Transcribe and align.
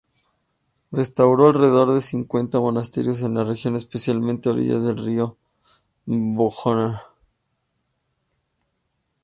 Restauró 0.91 1.45
alrededor 1.49 1.91
de 1.93 2.01
cincuenta 2.01 2.59
monasterios 2.59 3.21
en 3.21 3.35
la 3.35 3.43
región, 3.43 3.75
especialmente 3.75 4.49
a 4.49 4.53
orillas 4.53 4.83
del 4.83 4.97
río 4.97 5.37
Bojana. 6.07 7.03